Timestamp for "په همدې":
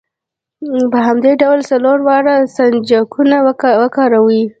0.91-1.31